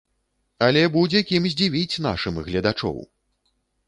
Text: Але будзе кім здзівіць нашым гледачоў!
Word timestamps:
Але 0.67 0.81
будзе 0.95 1.19
кім 1.31 1.45
здзівіць 1.55 2.01
нашым 2.05 2.39
гледачоў! 2.47 2.97